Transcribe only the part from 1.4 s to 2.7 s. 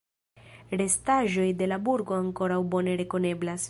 de la burgo ankoraŭ